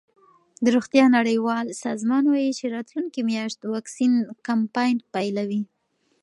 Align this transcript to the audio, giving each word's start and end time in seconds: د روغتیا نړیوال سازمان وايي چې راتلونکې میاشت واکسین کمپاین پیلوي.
د 0.63 0.65
روغتیا 0.75 1.05
نړیوال 1.17 1.67
سازمان 1.85 2.23
وايي 2.27 2.51
چې 2.59 2.65
راتلونکې 2.75 3.21
میاشت 3.31 3.59
واکسین 3.73 4.13
کمپاین 4.47 4.97
پیلوي. 5.13 5.61